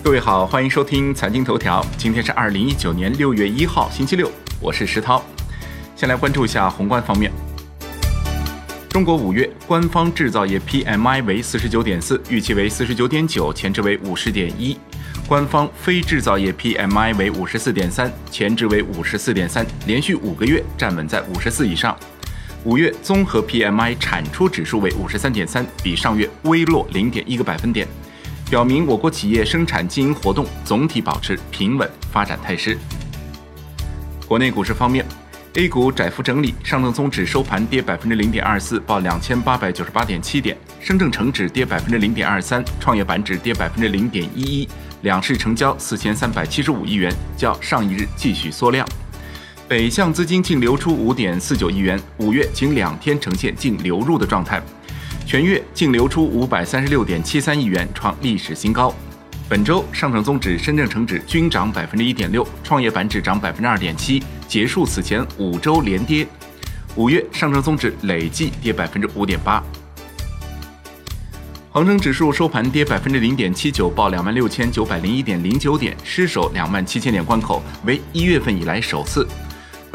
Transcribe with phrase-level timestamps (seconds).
[0.00, 1.84] 各位好，欢迎收听财经头条。
[1.98, 5.22] 今天是二零一九年六月一号，星期六，我是石涛。
[5.96, 7.30] 先来关注一下宏观方面。
[8.88, 14.76] 中国五月官方制造业 PMI 为四十九点四，预期为四十九点九，前值为五十点一；
[15.26, 21.94] 官方非制造业 PMI 为五十四点三，前值为五十四点三，连续五个月站稳在五十四以上。
[22.64, 27.86] 五月综合 PMI 产出指数为五十三点三，比上月微落零点一个百分点。
[28.50, 32.78] 表明我国企业生产经营活动总体保持平稳发展态势。
[34.26, 35.04] 国内股市方面
[35.54, 44.68] ，A 股窄幅整理，上证综指收盘跌百分之零点二四，报两千八百九十八点七点；深证成指跌百分之零点二三，创业板指跌百分之零点一一。
[45.02, 48.88] 两市成交四千三百七十五亿元，较上一日继续缩量。
[49.68, 54.62] 北向资金净流出五点四九亿元，五月仅两天呈现净流入的状态。
[55.28, 58.94] 全月净流出五百三十六点七三亿元，创历史新高。
[59.46, 66.26] 本周上证综指、深证成指均涨百分之一点六，创业板指涨百分之二点七，结束此前五周连跌。
[66.96, 69.62] 五月上证综指累计跌百分之五点八。
[71.70, 79.28] 恒生指数收盘跌百分之零点七九，报两万六千九百零一点零九点，失守两万七千点关口，为一月份以来首次。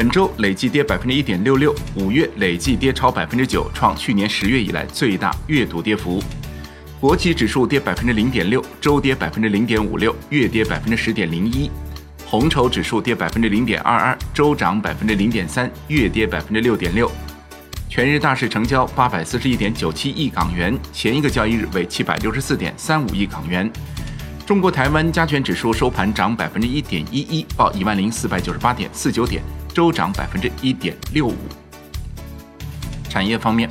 [0.00, 6.22] 本周累计跌百分之一点六六，五月累计跌超百分之九，创去年十月以来最大月度跌幅。
[6.98, 11.70] 国企指数跌百分之零点六，周跌百分之零点五六，月跌百分之十点零一。
[12.24, 17.12] 红筹指数跌百分之零点二二，周涨百分之零点三，月跌百分之六点六。
[17.86, 23.70] 全日大市成交八百四十一点九七亿港元，前一个交易日为七百六十四点三五亿港元。
[24.46, 29.42] 中国台湾加权指数收盘涨百分之一点一一，报一万零四百九十八点四九点。
[29.72, 31.36] 周涨百分之一点六五。
[33.08, 33.68] 产业方面，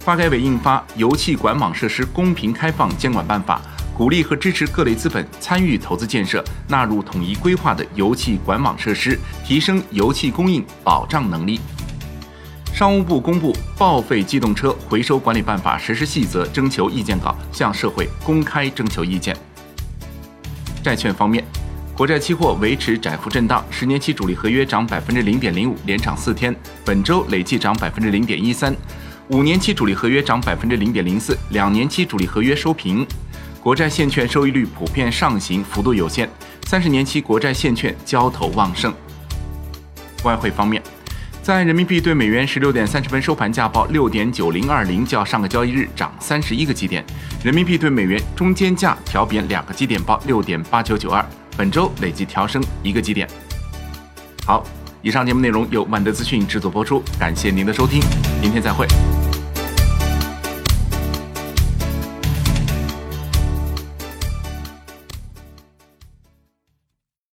[0.00, 3.60] 发改委印发《油气管网设施公平开放监管办法》，
[3.96, 11.60] 鼓励和支持各类资本参与投资建设纳入统一规划的油气管网设施，提升油气供应保障能力。
[12.72, 19.36] 商务部公布《报废机动车回收管理办法实施细则》征求意见稿，向社会公开征求意见。
[20.82, 21.44] 债券方面。
[21.96, 28.72] 国债期货维持窄幅震荡，十年期主力合约涨百分之零点零五，连涨四天，本周累计涨百分之零点一三；
[29.28, 33.06] 五年期主力合约涨百分之零点零四，两年期主力合约收平。
[33.60, 36.28] 国债现券收益率普遍上行，幅度有限，
[36.66, 38.92] 三十年期国债现券交投旺盛。
[40.24, 40.82] 外汇方面，
[41.42, 47.04] 在人民币对美元十六点三十分收盘价报六点九零二零，较上个交易日涨三十一个基点，
[47.44, 51.24] 人民币对美元中间价调贬两个基点，报六点八九九二。
[51.56, 53.28] 本周累计调升一个基点。
[54.46, 54.64] 好，
[55.02, 58.00] 以上节目内容由万德资讯制作播出，感谢您的收听，
[58.40, 58.86] 明天再会。